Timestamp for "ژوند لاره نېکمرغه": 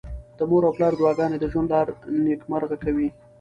1.51-2.77